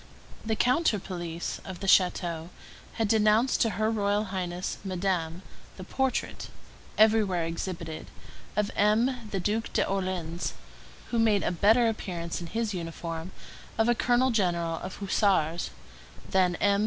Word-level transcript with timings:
The 0.43 0.55
counter 0.55 0.97
police 0.97 1.61
of 1.63 1.79
the 1.79 1.85
château 1.85 2.49
had 2.93 3.07
denounced 3.07 3.61
to 3.61 3.69
her 3.77 3.91
Royal 3.91 4.23
Highness 4.33 4.79
Madame, 4.83 5.43
the 5.77 5.83
portrait, 5.83 6.49
everywhere 6.97 7.45
exhibited, 7.45 8.07
of 8.55 8.71
M. 8.75 9.29
the 9.29 9.39
Duc 9.39 9.65
d'Orléans, 9.73 10.53
who 11.11 11.19
made 11.19 11.43
a 11.43 11.51
better 11.51 11.87
appearance 11.87 12.41
in 12.41 12.47
his 12.47 12.73
uniform 12.73 13.31
of 13.77 13.87
a 13.87 13.93
colonel 13.93 14.31
general 14.31 14.77
of 14.77 14.95
hussars 14.95 15.69
than 16.31 16.55
M. 16.55 16.79